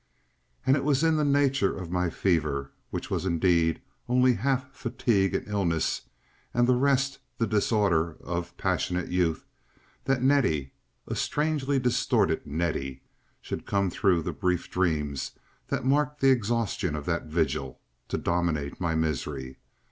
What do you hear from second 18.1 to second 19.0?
dominate my